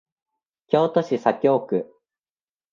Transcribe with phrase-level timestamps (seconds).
[0.65, 1.85] 京都市左京区